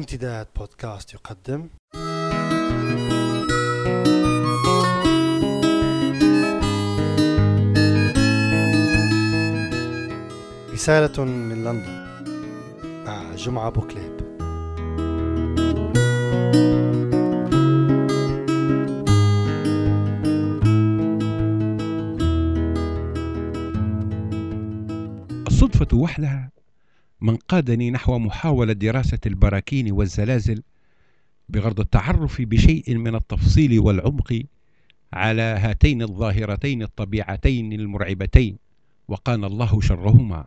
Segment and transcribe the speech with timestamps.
[0.00, 1.68] امتداد بودكاست يقدم.
[10.72, 12.06] رسالة من لندن.
[13.06, 14.20] مع جمعة بوكليب.
[25.46, 26.50] الصدفة وحدها
[27.20, 30.62] من قادني نحو محاولة دراسة البراكين والزلازل
[31.48, 34.42] بغرض التعرف بشيء من التفصيل والعمق
[35.12, 38.56] على هاتين الظاهرتين الطبيعتين المرعبتين
[39.08, 40.46] وقان الله شرهما.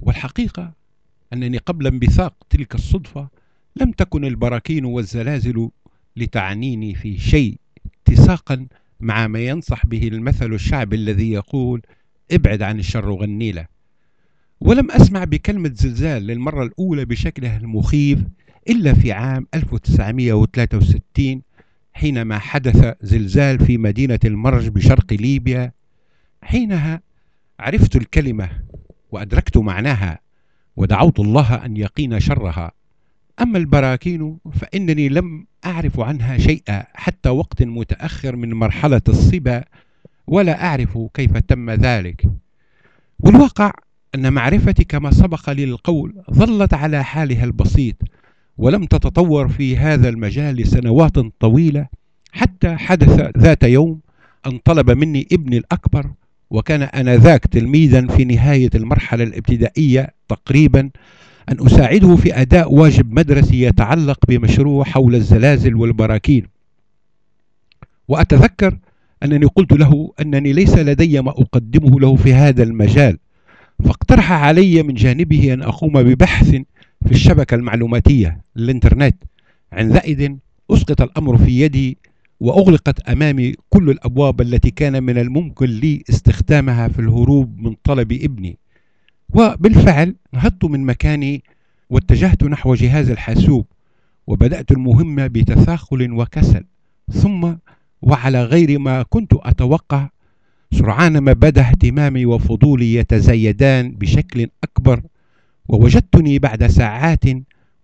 [0.00, 0.72] والحقيقة
[1.32, 3.28] أنني قبل انبثاق تلك الصدفة
[3.76, 5.70] لم تكن البراكين والزلازل
[6.16, 8.66] لتعنيني في شيء اتساقا
[9.00, 11.82] مع ما ينصح به المثل الشعبي الذي يقول
[12.32, 13.66] ابعد عن الشر غنيله
[14.60, 18.18] ولم أسمع بكلمة زلزال للمرة الأولى بشكلها المخيف
[18.68, 21.42] إلا في عام 1963
[21.92, 25.72] حينما حدث زلزال في مدينة المرج بشرق ليبيا.
[26.42, 27.00] حينها
[27.60, 28.48] عرفت الكلمة
[29.10, 30.18] وأدركت معناها
[30.76, 32.72] ودعوت الله أن يقين شرها.
[33.40, 39.64] أما البراكين فإنني لم أعرف عنها شيئا حتى وقت متأخر من مرحلة الصبا
[40.26, 42.22] ولا أعرف كيف تم ذلك.
[43.20, 43.72] والواقع
[44.16, 47.96] أن معرفتي كما سبق لي القول ظلت على حالها البسيط
[48.58, 51.86] ولم تتطور في هذا المجال لسنوات طويلة
[52.32, 54.00] حتى حدث ذات يوم
[54.46, 56.10] أن طلب مني ابني الأكبر
[56.50, 60.90] وكان آنذاك تلميذا في نهاية المرحلة الابتدائية تقريبا
[61.48, 66.46] أن أساعده في أداء واجب مدرسي يتعلق بمشروع حول الزلازل والبراكين.
[68.08, 68.78] وأتذكر
[69.22, 73.18] أنني قلت له أنني ليس لدي ما أقدمه له في هذا المجال
[73.84, 76.50] فاقترح علي من جانبه أن أقوم ببحث
[77.06, 79.16] في الشبكة المعلوماتية الإنترنت
[79.72, 80.32] عندئذ
[80.70, 81.98] أسقط الأمر في يدي
[82.40, 88.58] وأغلقت أمامي كل الأبواب التي كان من الممكن لي استخدامها في الهروب من طلب ابني.
[89.34, 91.42] وبالفعل نهضت من مكاني
[91.90, 93.66] واتجهت نحو جهاز الحاسوب
[94.26, 96.64] وبدأت المهمة بتثاخل وكسل
[97.12, 97.52] ثم
[98.02, 100.08] وعلى غير ما كنت أتوقع
[100.72, 105.00] سرعان ما بدا اهتمامي وفضولي يتزايدان بشكل أكبر
[105.68, 107.24] ووجدتني بعد ساعات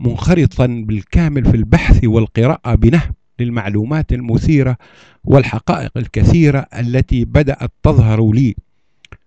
[0.00, 4.76] منخرطا بالكامل في البحث والقراءة بنهم للمعلومات المثيرة
[5.24, 8.54] والحقائق الكثيرة التي بدأت تظهر لي.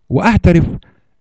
[0.09, 0.65] وأعترف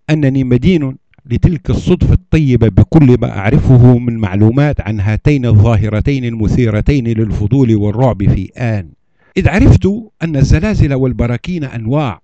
[0.09, 7.75] أنني مدين لتلك الصدفة الطيبة بكل ما أعرفه من معلومات عن هاتين الظاهرتين المثيرتين للفضول
[7.75, 8.89] والرعب في آن.
[9.37, 9.85] إذ عرفت
[10.23, 12.21] أن الزلازل والبراكين أنواع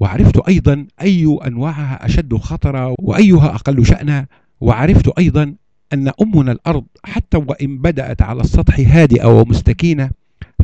[0.00, 4.26] وعرفت أيضا أي أنواعها أشد خطرا وأيها أقل شأنا
[4.60, 5.54] وعرفت أيضا
[5.92, 10.10] أن أمنا الأرض حتى وإن بدأت على السطح هادئة ومستكينة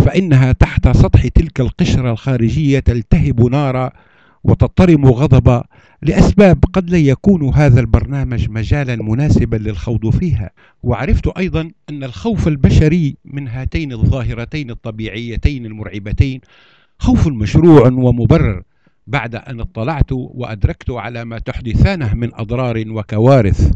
[0.04, 3.90] فإنها تحت سطح تلك القشرة الخارجية تلتهب نارا
[4.44, 5.64] وتضطرم غضبا
[6.02, 10.50] لأسباب قد لا يكون هذا البرنامج مجالا مناسبا للخوض فيها.
[10.82, 16.40] وعرفت أيضا أن الخوف البشري من هاتين الظاهرتين الطبيعيتين المرعبتين
[16.98, 18.62] خوف مشروع ومبرر.
[19.06, 23.72] بعد أن اطلعت وأدركت على ما تحدثانه من أضرار وكوارث.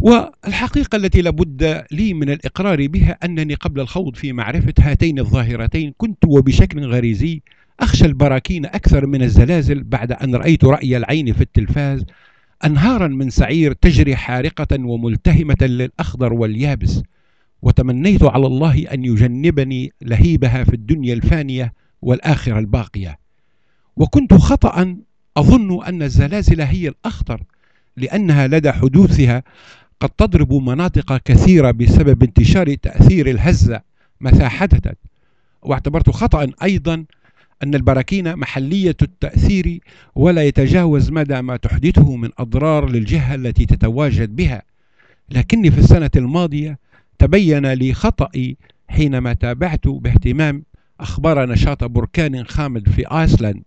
[0.00, 6.24] والحقيقة التي لابد لي من الإقرار بها أنني قبل الخوض في معرفة هاتين الظاهرتين كنت
[6.26, 7.42] وبشكل غريزي
[7.80, 12.04] أخشى البراكين أكثر من الزلازل بعد أن رأيت رأي العين في التلفاز
[12.64, 17.02] أنهارا من سعير تجري حارقة وملتهمة للأخضر واليابس
[17.62, 21.72] وتمنيت على الله أن يجنبني لهيبها في الدنيا الفانية
[22.02, 23.18] والآخرة الباقية.
[23.96, 24.96] وكنت خطأ
[25.36, 27.42] أظن أن الزلازل هي الأخطر
[27.96, 29.42] لأنها لدى حدوثها
[30.00, 33.82] قد تضرب مناطق كثيرة بسبب انتشار تأثير الهزة
[34.40, 34.98] حدثت
[35.62, 37.04] واعتبرت خطأ أيضا
[37.62, 39.80] أن البراكين محلية التأثير
[40.14, 44.62] ولا يتجاوز مدى ما تحدثه من أضرار للجهة التي تتواجد بها.
[45.30, 46.78] لكني في السنة الماضية
[47.18, 48.56] تبين لي خطأي
[48.88, 50.62] حينما تابعت باهتمام
[51.00, 53.62] أخبار نشاط بركان خامد في آيسلاند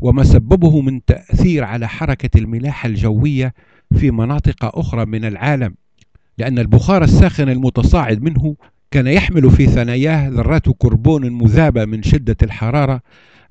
[0.00, 3.54] وما سببه من تأثير على حركة الملاحة الجوية
[3.98, 5.74] في مناطق أخرى من العالم
[6.38, 8.56] لأن البخار الساخن المتصاعد منه
[8.90, 13.00] كان يحمل في ثناياه ذرات كربون مذابة من شدة الحرارة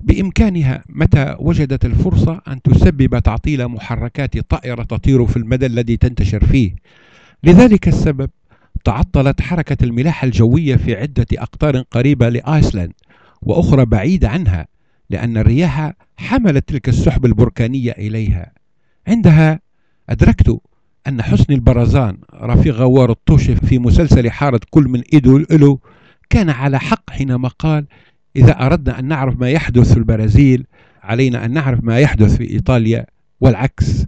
[0.02, 6.74] بإمكانها متى وجدت الفرصة أن تسبب تعطيل محركات طائرة تطير في المدى الذي تنتشر فيه؟
[7.44, 8.30] لذلك السبب
[8.84, 12.92] تعطلت حركة الملاحة الجوية في عدة أقطار قريبة لآيسلاند
[13.42, 14.66] وأخرى بعيدة عنها
[15.10, 18.52] لأن الرياح حملت تلك السحب البركانية إليها.
[19.06, 19.60] عندها
[20.08, 20.60] أدركت
[21.08, 25.78] أن حسني البرزان رفيق غوار الطوشي في مسلسل حارة كل من إيده إله
[26.30, 27.86] كان على حق حينما قال
[28.36, 30.66] إذا أردنا أن نعرف ما يحدث في البرازيل
[31.02, 33.06] علينا أن نعرف ما يحدث في إيطاليا
[33.40, 34.06] والعكس.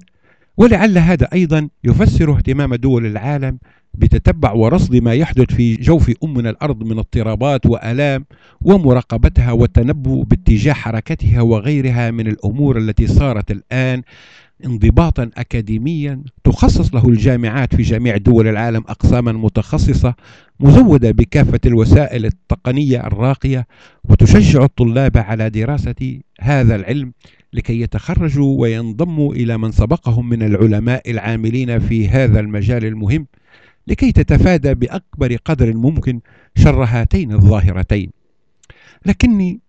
[0.56, 3.58] ولعل هذا أيضا يفسر اهتمام دول العالم
[3.94, 8.24] بتتبع ورصد ما يحدث في جوف أمنا الأرض من اضطرابات وآلام
[8.60, 14.02] ومراقبتها والتنبؤ باتجاه حركتها وغيرها من الأمور التي صارت الآن.
[14.66, 20.14] انضباطا أكاديميا تخصص له الجامعات في جميع دول العالم أقساما متخصصة
[20.60, 23.66] مزودة بكافة الوسائل التقنية الراقية
[24.04, 27.12] وتشجع الطلاب على دراسة هذا العلم
[27.52, 33.26] لكي يتخرجوا وينضموا إلى من سبقهم من العلماء العاملين في هذا المجال المهم
[33.86, 36.20] لكي تتفادى بأكبر قدر ممكن
[36.56, 38.10] شر هاتين الظاهرتين.
[39.06, 39.60] لكني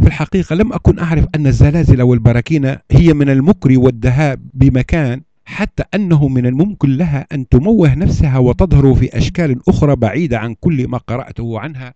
[0.00, 6.28] في الحقيقة لم أكن أعرف أن الزلازل والبراكين هي من المكر والدهاء بمكان حتى أنه
[6.28, 11.60] من الممكن لها أن تموه نفسها وتظهر في أشكال أخرى بعيدة عن كل ما قرأته
[11.60, 11.94] عنها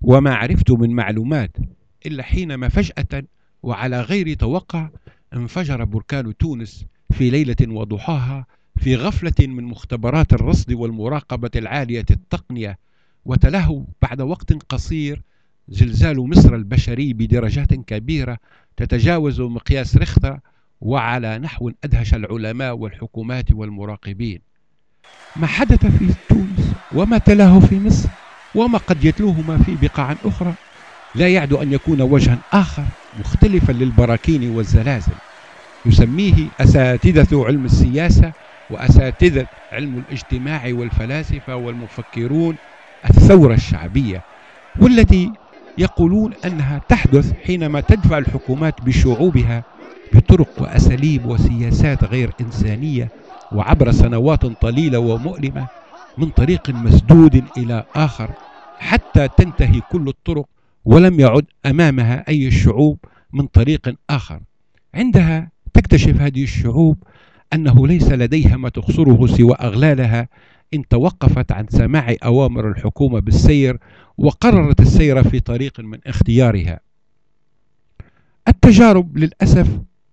[0.00, 1.56] وما عرفت من معلومات
[2.06, 3.22] إلا حينما فجأة
[3.62, 4.88] وعلى غير توقع
[5.34, 8.46] انفجر بركان تونس في ليلة وضحاها
[8.76, 12.78] في غفلة من مختبرات الرصد والمراقبة العالية التقنية
[13.24, 15.22] وتله بعد وقت قصير
[15.68, 18.38] زلزال مصر البشري بدرجات كبيرة
[18.76, 20.38] تتجاوز مقياس ريختر
[20.80, 24.40] وعلى نحو أدهش العلماء والحكومات والمراقبين.
[25.36, 28.08] ما حدث في تونس؟ وما تلاه في مصر؟
[28.54, 30.54] وما قد يتلوهما في بقاع أخرى؟
[31.14, 32.84] لا يعد أن يكون وجها آخر
[33.20, 35.12] مختلفا للبراكين والزلازل.
[35.86, 38.32] يسميه أساتذة علم السياسة
[38.70, 42.56] وأساتذة علم الاجتماع والفلاسفة والمفكرون
[43.10, 44.22] الثورة الشعبية
[44.80, 45.32] والتي
[45.78, 49.64] يقولون أنها تحدث حينما تدفع الحكومات بشعوبها
[50.14, 53.08] بطرق وأساليب وسياسات غير إنسانية
[53.52, 55.66] وعبر سنوات طويلة ومؤلمة
[56.18, 58.30] من طريق مسدود إلى آخر
[58.78, 60.46] حتى تنتهي كل الطرق
[60.84, 62.98] ولم يعد أمامها أي الشعوب
[63.32, 64.40] من طريق آخر.
[64.94, 66.96] عندها تكتشف هذه الشعوب
[67.52, 70.28] أنه ليس لديها ما تخسره سوى أغلالها
[70.74, 73.78] إن توقفت عن سماع أوامر الحكومة بالسير
[74.18, 76.80] وقررت السير في طريق من اختيارها.
[78.48, 79.68] التجارب للأسف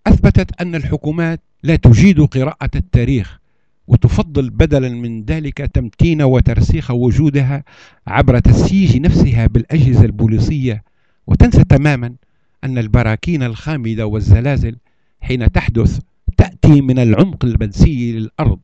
[0.07, 3.39] أثبتت أن الحكومات لا تجيد قراءة التاريخ
[3.87, 7.63] وتفضل بدلا من ذلك تمتين وترسيخ وجودها
[8.07, 10.83] عبر تسييج نفسها بالأجهزة البوليسية.
[11.27, 12.15] وتنسى تماما
[12.63, 14.77] أن البراكين الخامدة والزلازل
[15.21, 15.99] حين تحدث
[16.37, 18.59] تأتي من العمق المنسي للأرض.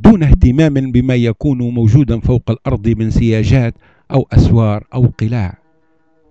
[0.00, 3.74] دون اهتمام بما يكون موجودا فوق الأرض من سياجات
[4.10, 5.58] أو أسوار أو قلاع.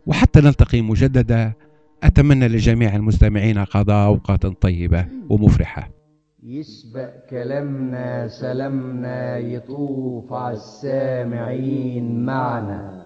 [0.06, 1.54] وحتى نلتقي مجددا
[2.04, 5.90] أتمنى لجميع المستمعين قضاء أوقات طيبة ومفرحة.
[6.44, 13.06] يسبق كلامنا سلامنا يطوف على السامعين معنا.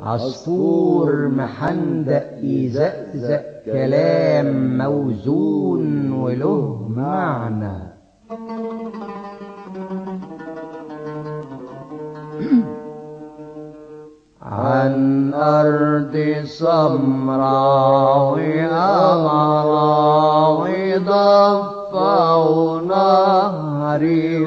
[0.00, 7.78] عصفور محندق يزقزق كلام موزون وله معنى.
[14.42, 18.08] عن أرض سمراء
[19.18, 24.44] وأمراء وضفة ونهري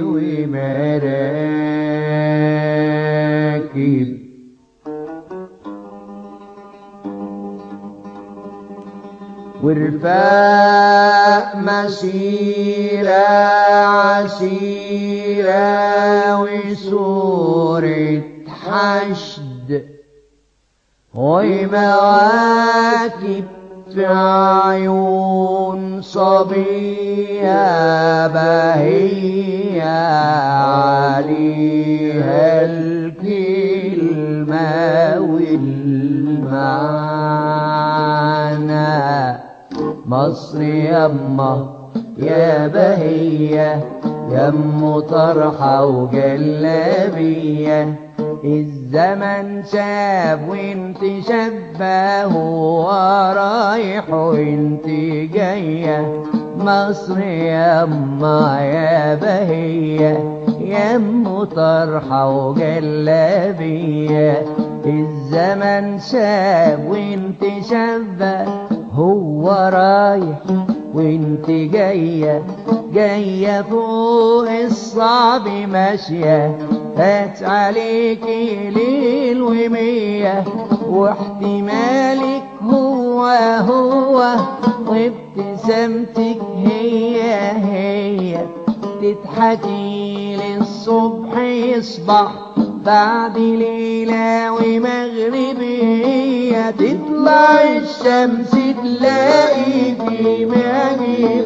[9.64, 13.12] ورفاق مسيرة
[14.22, 15.62] عسيرة
[16.42, 19.86] وصورة حشد.
[21.14, 22.62] ومواكب
[23.94, 27.48] في عيون صبية
[28.28, 29.52] بهية
[40.32, 41.74] مصر يما
[42.18, 43.84] يا بهية
[44.32, 47.20] يم طرحة وجلابية
[48.44, 50.98] الزمن شاب وانت
[51.28, 54.88] شبه ورايح وانت
[55.34, 56.24] جاية.
[56.58, 60.20] مصر يما يا بهية
[60.60, 63.66] يم طرحة وجلابية
[64.86, 70.40] الزمن شاب وانت شبه هو رايح
[70.94, 72.44] وانت جاية
[72.94, 76.58] جاية فوق الصعب ماشية.
[76.98, 80.44] فات عليكي ليل ومية
[80.90, 83.26] واحتمالك هو
[83.70, 84.36] هو
[84.88, 87.22] وابتسامتك هي
[87.52, 88.46] هي.
[89.02, 92.32] تضحكي للصبح يصبح
[92.86, 95.92] بعد ليلة ومغربية
[96.72, 100.46] تطلع الشمس تلاقي في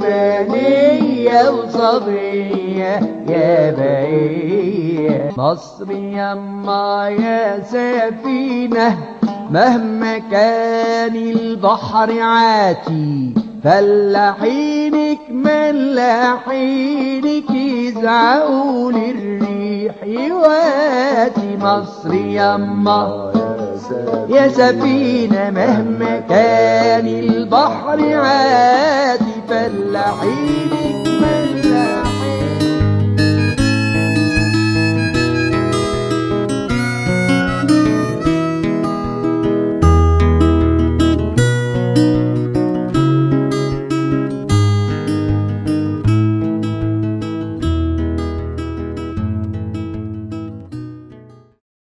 [0.06, 3.00] مجبانية وصبية
[3.30, 8.98] يا بقية مصر يما يا سفينة
[9.52, 16.70] مهما كان البحر عاتي فلاحينك ملاحينك
[17.50, 19.55] يزعقوا للريح.
[20.04, 23.32] يواتي مصر يما
[24.30, 30.85] يا سفينة مهما كان البحر عاتي فلاحينك